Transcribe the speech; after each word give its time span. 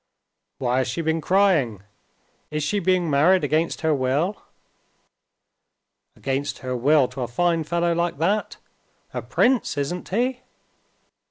"Why 0.57 0.79
has 0.79 0.87
she 0.87 1.03
been 1.03 1.21
crying? 1.21 1.83
Is 2.49 2.63
she 2.63 2.79
being 2.79 3.07
married 3.07 3.43
against 3.43 3.81
her 3.81 3.93
will?" 3.93 4.41
"Against 6.15 6.57
her 6.65 6.75
will 6.75 7.07
to 7.09 7.21
a 7.21 7.27
fine 7.27 7.63
fellow 7.63 7.93
like 7.93 8.17
that? 8.17 8.57
A 9.13 9.21
prince, 9.21 9.77
isn't 9.77 10.09
he?" 10.09 10.41